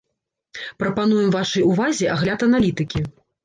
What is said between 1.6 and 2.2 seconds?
увазе